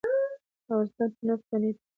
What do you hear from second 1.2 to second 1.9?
نفت غني دی.